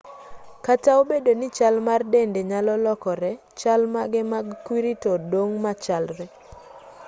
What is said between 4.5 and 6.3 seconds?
kwiri to dong' machalre